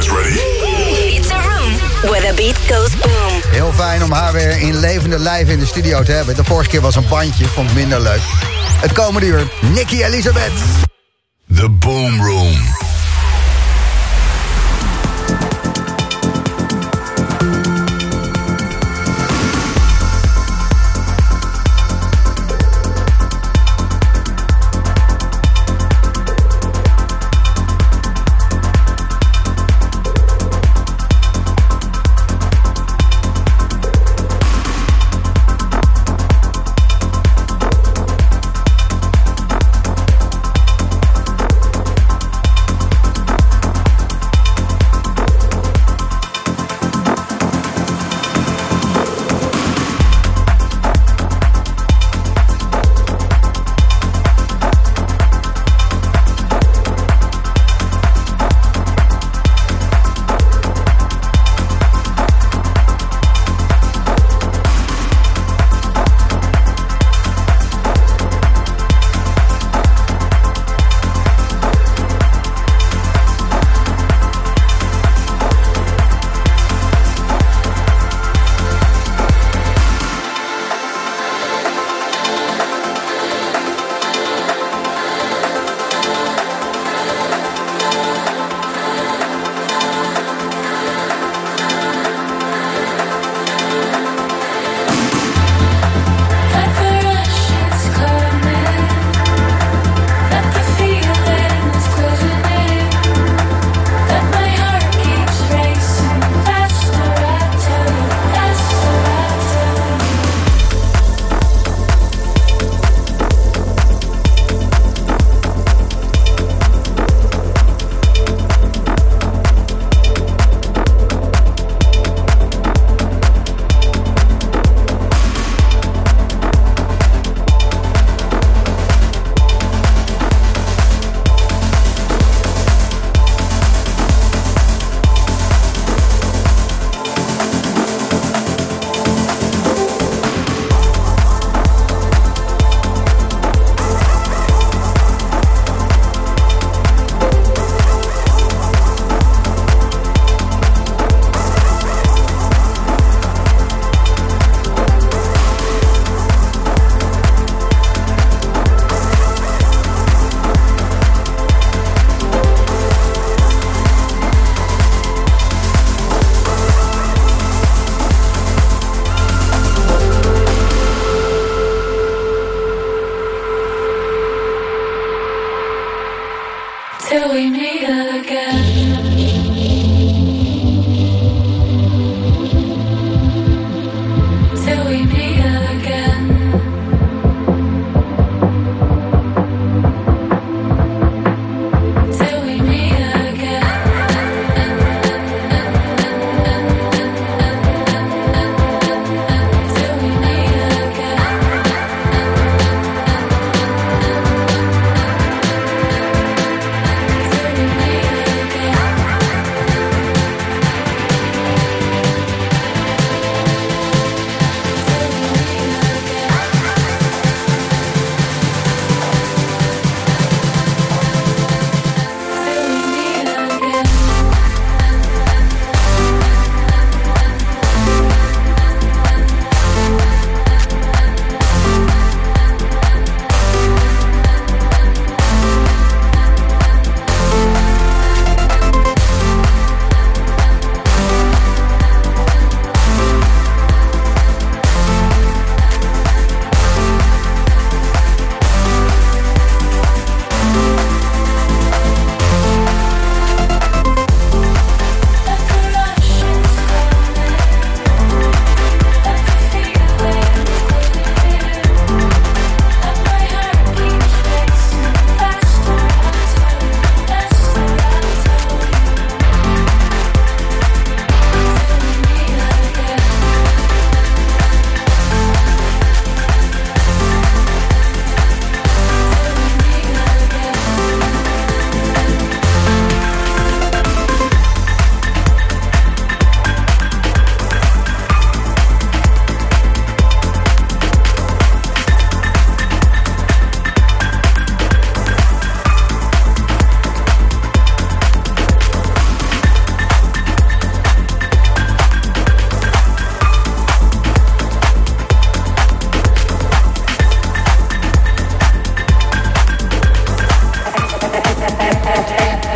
[0.00, 0.38] guys ready?
[1.16, 1.72] It's a room
[2.10, 3.40] where the beat goes boom.
[3.50, 6.36] Heel fijn om haar weer in levende lijf in de studio te hebben.
[6.36, 8.20] De vorige keer was een bandje, vond ik minder leuk.
[8.80, 10.52] Het komende uur, Nicky Elisabeth.
[11.54, 12.89] The Boom Room.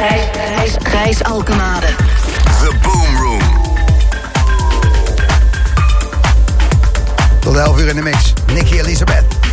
[0.09, 1.87] Gijs, Gijs Alkenade.
[2.45, 3.41] The Boom Room.
[7.41, 8.33] Tot 11 uur in de mix.
[8.53, 9.44] Nicky Elisabeth.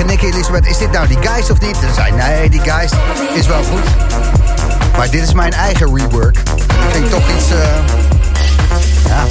[0.00, 1.76] Tegen Nicky Elisabeth, is dit nou die Geist of niet?
[1.76, 2.94] Ze zei, nee, die Geist
[3.34, 3.84] is wel goed.
[4.96, 6.36] Maar dit is mijn eigen rework.
[6.36, 7.50] Ik ging toch iets...
[7.50, 7.58] Uh...
[9.06, 9.24] Ja,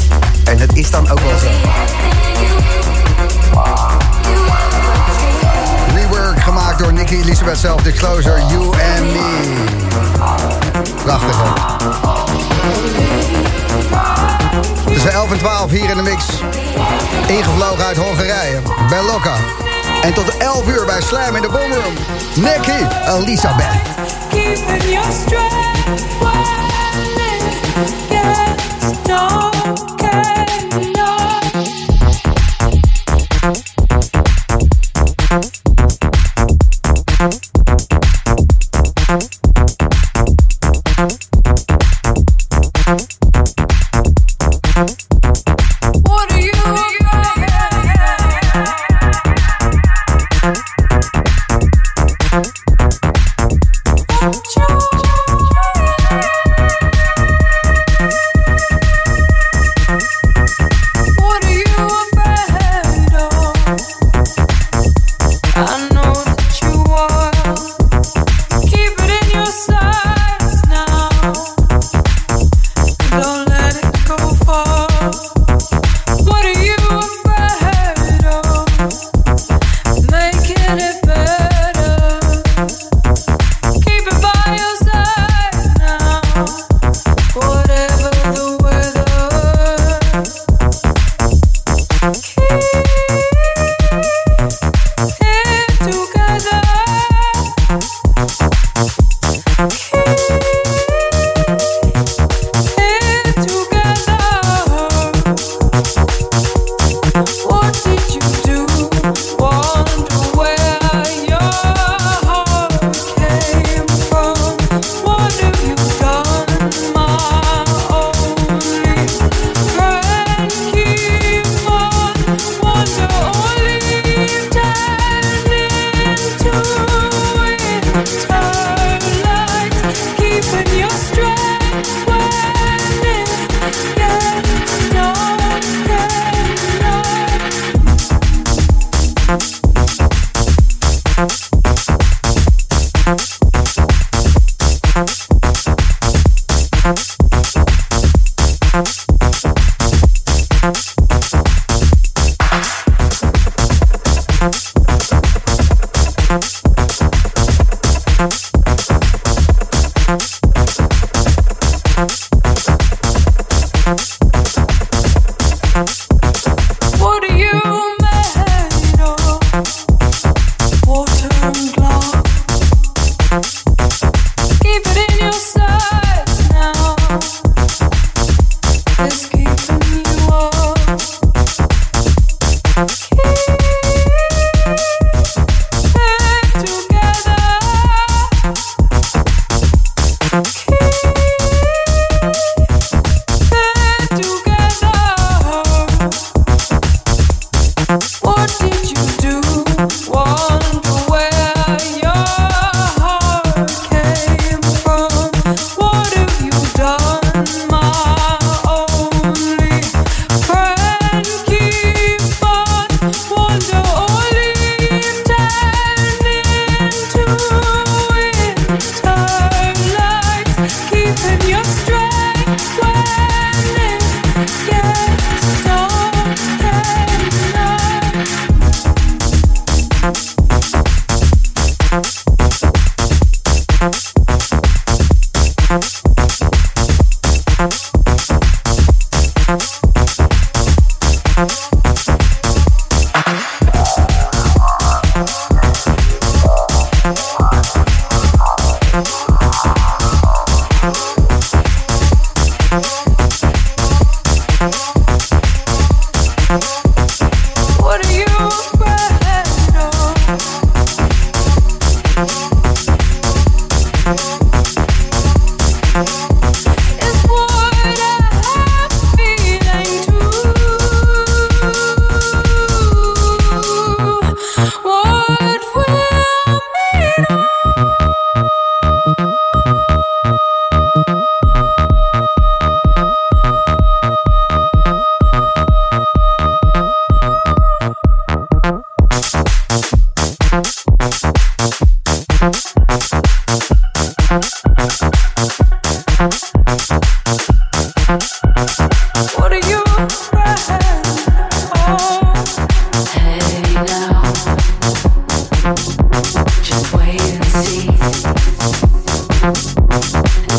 [0.43, 1.47] en het is dan ook wel zo.
[5.95, 7.81] Rework gemaakt door Nicky Elisabeth zelf.
[7.81, 9.53] Disclosure, You and Me.
[11.03, 11.49] Prachtig, hè?
[14.93, 16.25] Tussen 11 en 12 hier in de mix.
[17.27, 18.59] Ingevlogen uit Hongarije.
[18.89, 19.67] Belocca.
[20.01, 21.93] En tot 11 uur bij Slam in de Boomroom.
[22.35, 23.89] Nicky Elisabeth.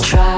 [0.02, 0.29] try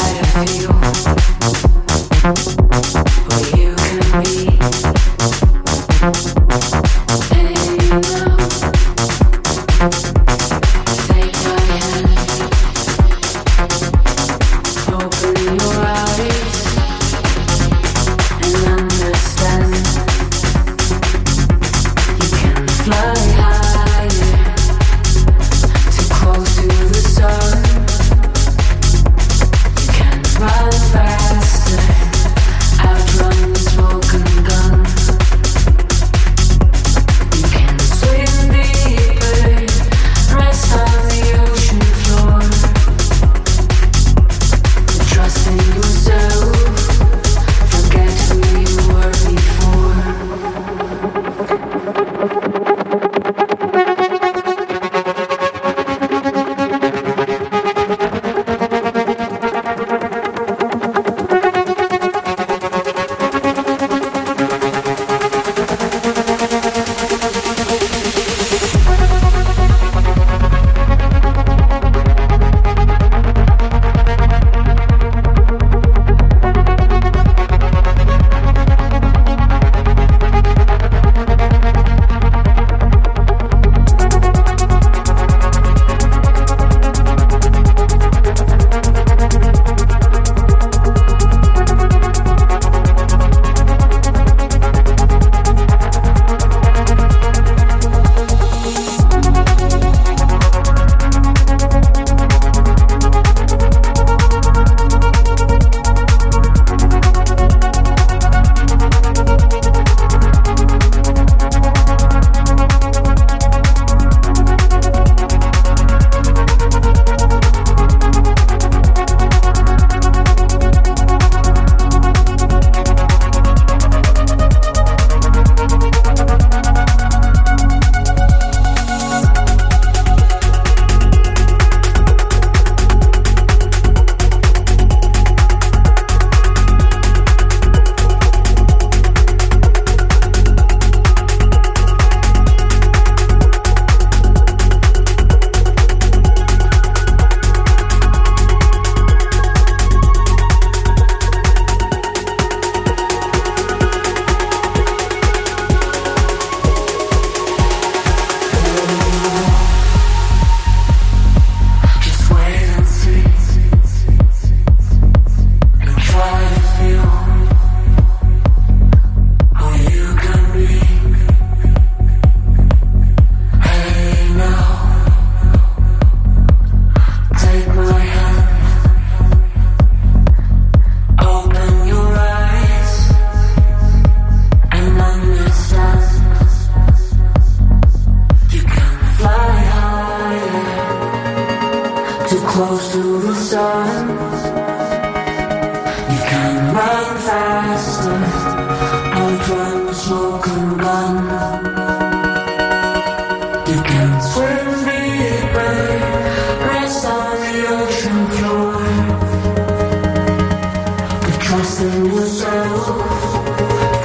[211.83, 212.49] There was so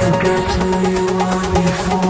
[0.00, 2.07] forgotten you were before.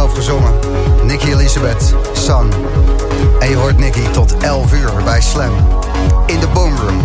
[0.00, 0.50] zelf.
[1.02, 2.50] Nicky Elisabeth, Sun.
[3.38, 5.52] En je hoort Nicky tot 11 uur bij Slam.
[6.26, 6.98] In de Boomroom.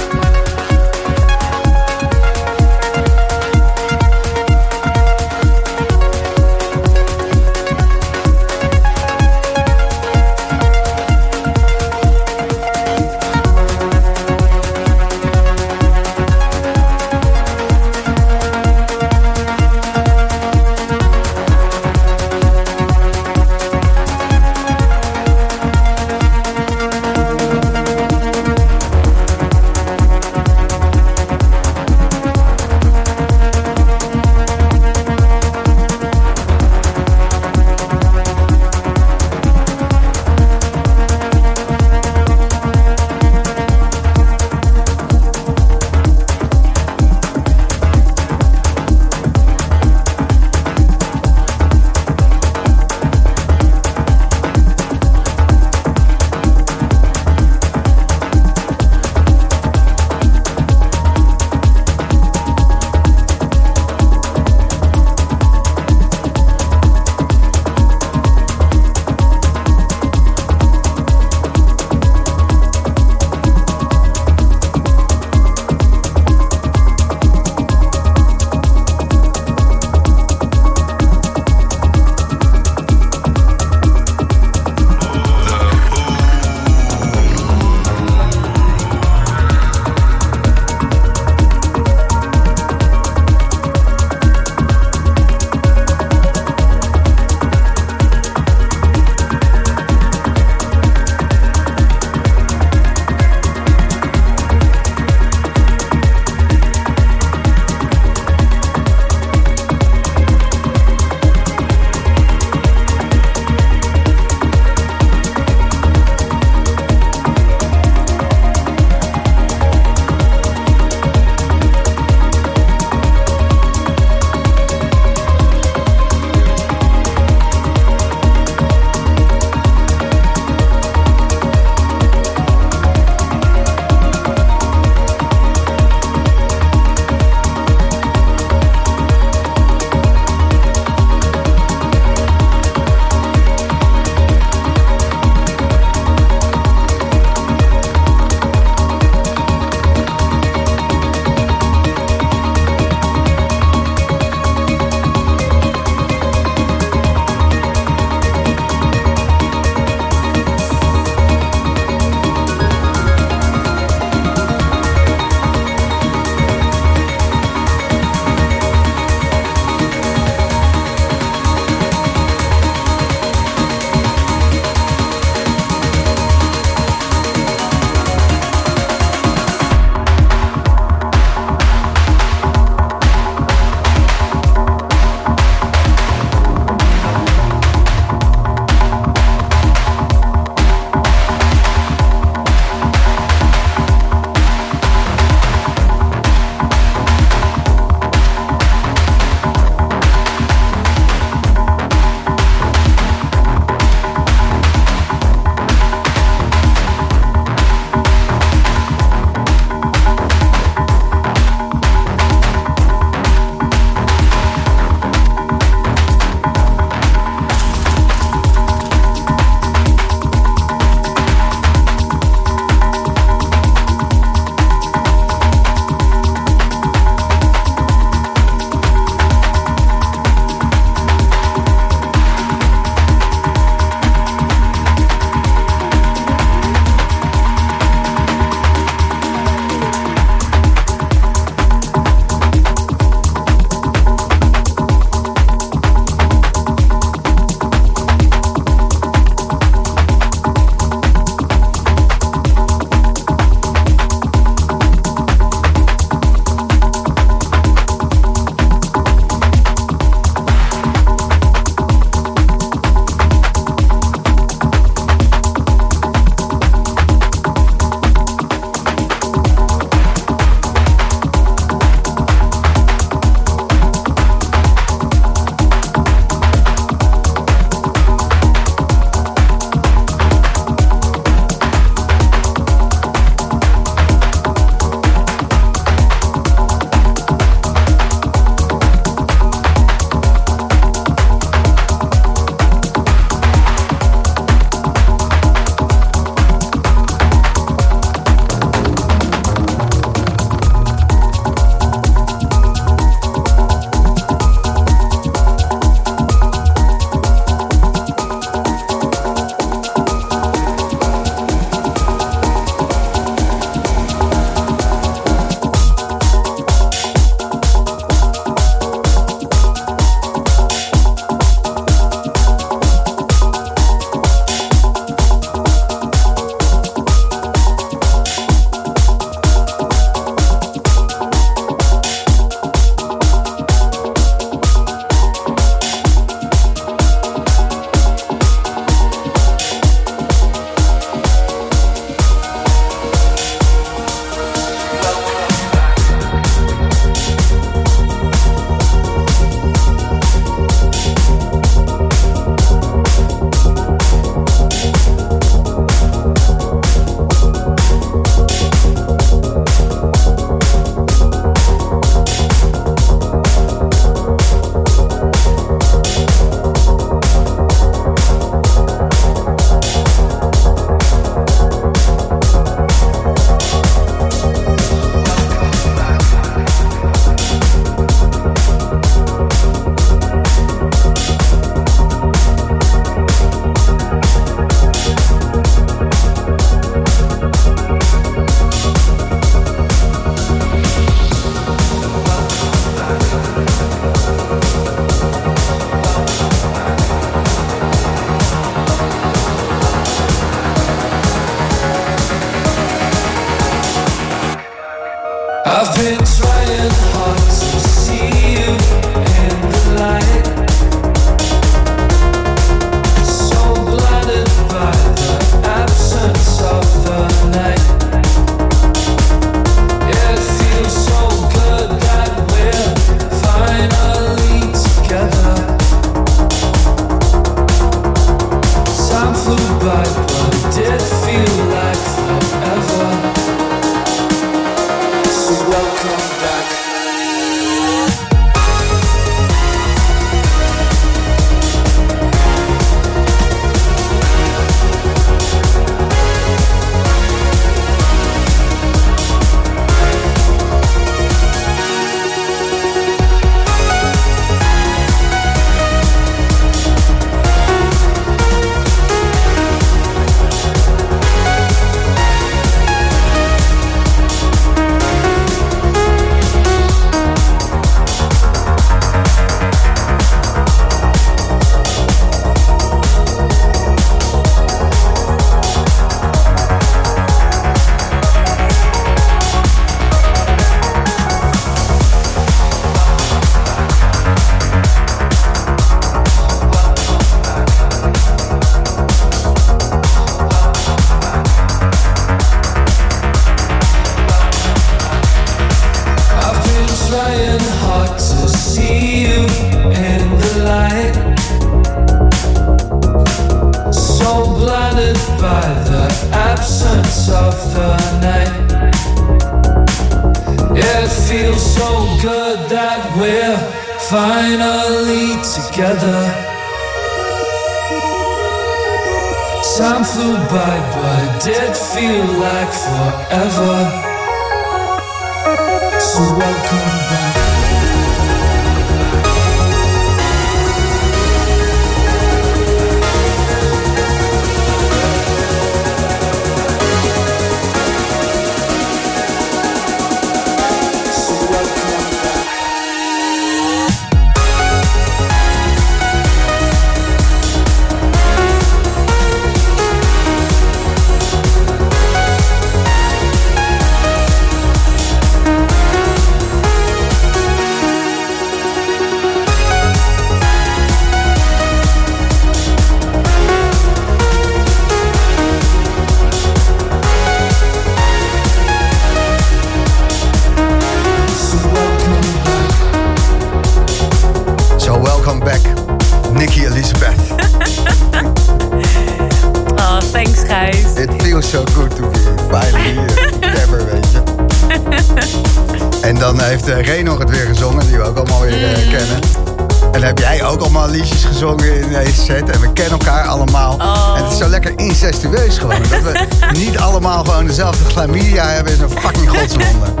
[598.02, 599.86] Chlamydia hebben is een fucking godswonde.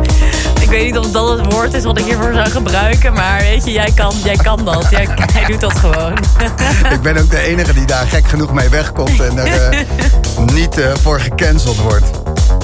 [0.60, 3.12] Ik weet niet of dat het woord is wat ik hiervoor zou gebruiken.
[3.12, 4.86] Maar weet je, jij kan, jij kan dat.
[4.90, 6.18] Jij, jij doet dat gewoon.
[6.90, 9.78] Ik ben ook de enige die daar gek genoeg mee wegkomt en er eh,
[10.54, 12.04] niet eh, voor gecanceld wordt.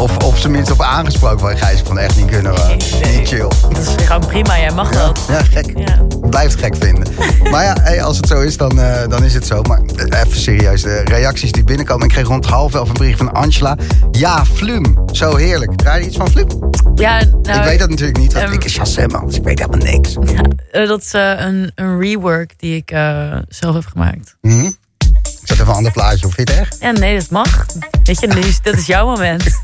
[0.00, 2.54] Of op zijn minst op aangesproken van Gijs, het echt niet kunnen.
[2.54, 3.16] Nee.
[3.16, 3.48] Niet chill.
[3.68, 5.20] Dat is gewoon prima, jij mag Ja, dat.
[5.28, 5.78] ja, gek.
[5.78, 6.06] Ja.
[6.30, 7.06] Blijf het gek vinden.
[7.50, 9.62] Maar ja, hey, als het zo is, dan, eh, dan is het zo.
[9.62, 12.06] Maar even serieus, de reacties die binnenkomen.
[12.06, 13.76] Ik kreeg rond half elf een brief van Angela.
[14.18, 15.04] Ja, Flum.
[15.12, 15.76] Zo heerlijk.
[15.76, 16.46] Draai je iets van Flum?
[16.94, 19.26] Ja, nou, ik weet dat natuurlijk niet, want ehm, ik is Shazam, man.
[19.26, 20.14] Dus ik weet helemaal niks.
[20.70, 24.36] eh, dat is eh, een, een rework die ik eh, zelf heb gemaakt.
[24.40, 24.64] Mhm.
[24.64, 24.74] Ik
[25.44, 26.34] zet even een ander plaatje op.
[26.34, 26.80] Vind je het erg?
[26.80, 27.66] Ja, nee, dat mag.
[28.04, 29.44] Weet je, nu dat is jouw moment.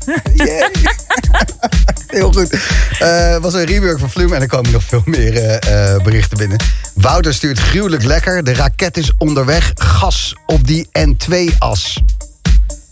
[2.07, 2.59] Heel goed.
[2.99, 5.59] Eh was een rework van Flum en er komen nog veel meer
[6.03, 6.57] berichten binnen.
[6.93, 8.43] Wouter stuurt gruwelijk lekker.
[8.43, 9.71] De raket is onderweg.
[9.73, 12.03] Gas op die N2-as.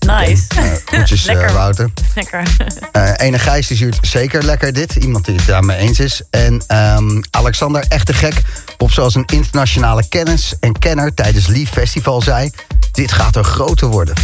[0.05, 0.43] Nice.
[0.85, 1.53] Groetjes, eh, Lekker.
[1.53, 1.89] Wouter.
[2.15, 2.43] Lekker.
[2.91, 4.95] Eh ene Gijs die stuurt zeker lekker dit.
[4.95, 6.21] Iemand die het daarmee eens is.
[6.29, 8.41] En ehm, Alexander, echte gek.
[8.77, 12.51] Of zoals een internationale kennis en kenner tijdens Lief Festival zei...
[12.91, 14.15] Dit gaat er groter worden.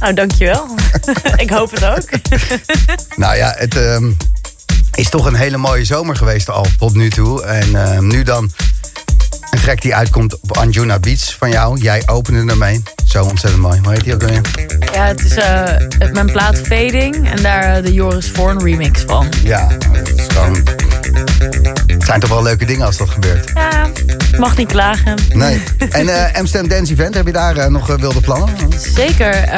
[0.00, 0.66] Nou, dankjewel.
[1.36, 2.08] ik hoop het ook.
[3.16, 4.10] Nou ja, het ehm,
[4.94, 7.42] is toch een hele mooie zomer geweest al tot nu toe.
[7.42, 8.50] En ehm, nu dan
[9.50, 11.78] een track die uitkomt op Anjuna Beats van jou.
[11.78, 12.82] Jij opende ermee.
[13.06, 13.80] Zo ontzettend mooi.
[13.82, 14.40] Hoe heet die ook weer?
[14.92, 19.26] Ja, het is eh, mijn plaat Fading en daar eh, de Joris Voorn remix van.
[19.42, 20.62] Ja, het is gewoon...
[22.00, 23.50] Het zijn toch wel leuke dingen als dat gebeurt.
[23.54, 23.90] Ja,
[24.38, 25.14] mag niet klagen.
[25.34, 25.62] Nee.
[25.90, 28.48] En eh Amsterdam Dance Event, heb je daar eh, nog eh, wilde plannen?
[28.94, 29.48] Zeker.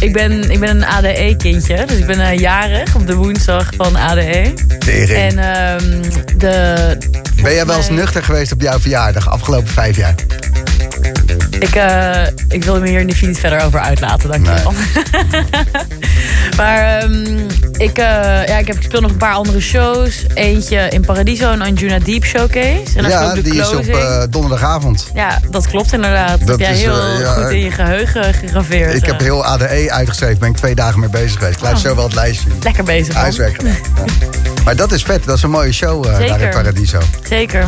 [0.00, 1.84] ik, ben, ik ben een ADE-kindje.
[1.86, 4.54] Dus ik ben jarig op de woensdag van ADE.
[4.78, 5.36] Tering.
[5.36, 6.02] En ehm,
[6.36, 6.96] de...
[7.42, 10.14] Ben jij wel eens nuchter geweest op jouw verjaardag, afgelopen vijf jaar?
[11.58, 11.82] Ik,
[12.48, 14.72] ik wil me hier niet verder over uitlaten, dankjewel.
[16.58, 17.38] maar ehm,
[17.72, 18.04] ik, eh,
[18.46, 20.24] ja, ik, heb, ik speel nog een paar andere shows.
[20.34, 22.82] Eentje in Paradiso, een Anjuna Deep Showcase.
[22.96, 23.96] En dan Ja, de die is op closing.
[23.96, 25.10] eh, donderdagavond.
[25.14, 26.38] Ja, dat klopt inderdaad.
[26.40, 28.94] Dat, heb jij is, heel eh, ja, goed in je geheugen gegraveerd.
[28.94, 31.56] Ik heb heel ADE uitgeschreven, ben ik twee dagen mee bezig geweest.
[31.56, 31.78] Ik laat Oh.
[31.78, 32.48] zo wel het lijstje.
[32.62, 33.22] Lekker bezig, man.
[33.22, 33.72] Huiswerk gedaan.
[33.72, 34.04] Ja.
[34.64, 36.48] Maar dat is vet, dat is een mooie show daar in.
[36.50, 36.98] Paradiso.
[37.28, 37.64] Zeker.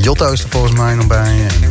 [0.00, 1.18] Jotto is er volgens mij nog bij.
[1.26, 1.70] En,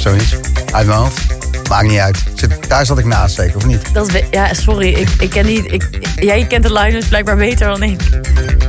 [0.00, 0.36] zoiets.
[0.72, 1.35] Uit mijn hoofd.
[1.68, 2.18] Maakt niet uit.
[2.34, 3.94] Zit, daar zat ik naast zeker, of niet?
[3.94, 4.92] Dat ja, sorry.
[4.92, 5.72] Ik, ik ken niet...
[5.72, 8.00] Ik, jij kent de line blijkbaar beter dan ik.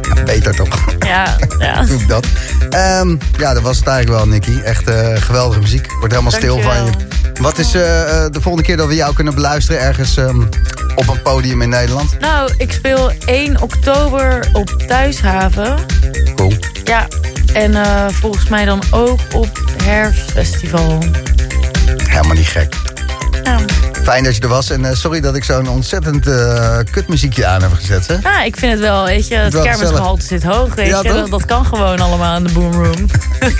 [0.02, 0.86] Ja, beter toch.
[1.00, 1.84] Ja, ja.
[1.84, 2.26] Doe ik dat.
[2.70, 4.60] Ehm, ja, dat was het eigenlijk wel, Nicky.
[4.64, 5.92] Echt eh, geweldige muziek.
[6.00, 6.92] Wordt helemaal stil van je.
[7.42, 10.42] Wat is eh, eh, de volgende keer dat we jou kunnen beluisteren ergens ehm,
[10.96, 12.20] op een podium in Nederland?
[12.20, 15.76] Nou, ik speel 1 oktober op Thuishaven.
[16.36, 16.54] Cool.
[16.84, 17.08] Ja,
[17.54, 17.74] en
[18.14, 21.00] volgens mij dan ook op Herfstfestival.
[21.96, 22.74] Helemaal niet gek.
[23.44, 23.60] Ja.
[24.04, 24.70] Fijn dat je er was.
[24.70, 28.08] En eh, sorry dat ik zo'n ontzettend eh kutmuziekje aan heb gezet.
[28.08, 28.18] Hè?
[28.20, 31.08] Nou, ik vind het wel, weet je, het kermisgehalte zit hoog, weet Ja, je.
[31.10, 31.18] toch?
[31.18, 33.06] Dat, dat kan gewoon allemaal in de boomroom.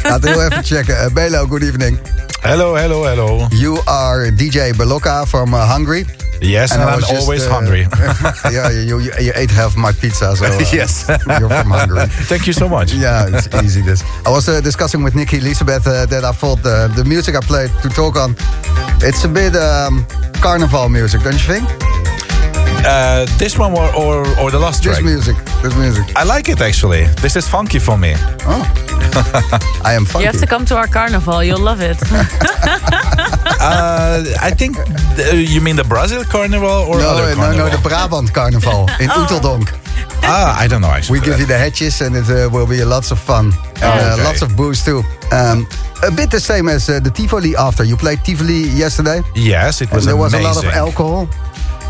[0.04, 1.04] Laten we heel even checken.
[1.06, 2.00] Uh, Belo, good evening.
[2.42, 3.48] Hello, hello, hello.
[3.50, 6.06] You are DJ Beloka from uh, Hungary.
[6.42, 7.82] Yes, and, I I'm was just, always uh, hungry.
[8.52, 11.08] yeah, you, you, you ate half my pizza, so uh, yes.
[11.40, 12.06] you're from Hungary.
[12.30, 12.94] Thank you so much.
[12.94, 13.82] Yeah, it's easy.
[13.82, 14.04] This.
[14.26, 17.42] I was uh, discussing with Nikki Elizabeth uh, that I thought uh, the music I
[17.42, 18.36] played to talk on,
[19.02, 20.06] it's a bit um,
[20.42, 21.68] carnival music, don't you think?
[22.86, 24.96] Uh, this one or, or, or the last track?
[24.98, 26.06] This music, this music.
[26.16, 27.06] I like it actually.
[27.22, 28.14] This is funky for me.
[28.46, 28.64] Oh,
[29.84, 30.26] I am funky.
[30.26, 31.44] You have to come to our carnival.
[31.44, 31.98] You'll love it.
[33.60, 37.66] Uh, I think uh, you mean the Brazil carnival or no, other no, carnival?
[37.66, 39.68] no, the Brabant carnival in Oeteldonk.
[40.24, 41.20] ah, I don't know actually.
[41.20, 43.46] We give you the hedges, and it uh, will be lots of fun.
[43.82, 44.24] And uh, Okay.
[44.24, 45.02] lots of booze too.
[45.32, 45.66] Um,
[46.04, 47.84] a bit the same as uh, the Tivoli after.
[47.84, 49.22] You played Tivoli yesterday.
[49.36, 50.06] Yes, it was.
[50.06, 51.28] And was there was a lot of alcohol.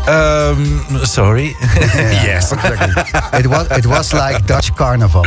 [0.08, 1.56] Um, sorry.
[2.28, 2.52] yes.
[3.38, 5.24] It was, it was like Dutch carnival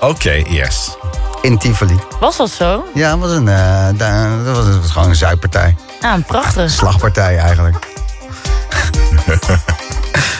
[0.00, 0.96] Okay, yes.
[1.42, 1.98] in Tivoli.
[2.20, 2.84] Was dat zo?
[2.94, 5.76] Ja, het was, een, eh, da- dat was, het was gewoon een zuippartij.
[6.00, 6.70] Ja, een prachtig.
[6.70, 7.76] Slagpartij eigenlijk.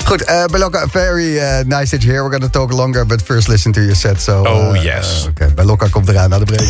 [0.06, 2.22] Goed, uh, Belokka, very uh, nice that you're here.
[2.22, 4.20] We're going to talk longer, but first listen to your set.
[4.20, 5.22] So, Oh, uh, yes.
[5.22, 6.60] uh, Oké, Belokka komt eraan na de break.